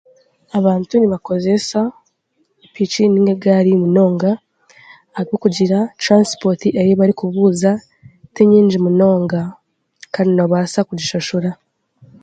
[0.57, 1.79] Abantu nibakozeesa
[2.73, 7.71] piki n'egaari munonga ahabwokugira transport ei barikubuuza
[8.33, 9.41] ti nyingi munonga
[10.13, 11.49] kandi noobaasa kugishashura.